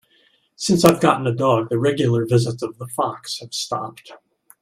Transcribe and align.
Since 0.55 0.83
I've 0.83 0.99
gotten 0.99 1.27
a 1.27 1.31
dog, 1.31 1.69
the 1.69 1.77
regular 1.77 2.25
visits 2.25 2.63
of 2.63 2.75
the 2.79 2.87
fox 2.87 3.39
have 3.41 3.53
stopped. 3.53 4.11